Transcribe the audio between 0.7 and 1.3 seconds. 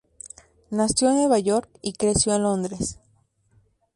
Nació en